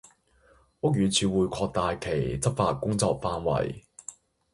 [0.79, 2.07] 屋宇署會擴大其
[2.39, 3.83] 執法工作範圍